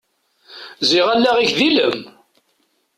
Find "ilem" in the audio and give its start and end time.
1.67-1.97